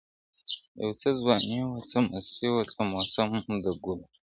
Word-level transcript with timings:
يو 0.81 0.91
څه 1.01 1.09
ځواني 1.19 1.59
وه، 1.65 1.79
څه 1.89 1.97
مستي 2.09 2.47
وه، 2.51 2.63
څه 2.71 2.81
موسم 2.91 3.29
د 3.63 3.65
ګُلو، 3.83 4.05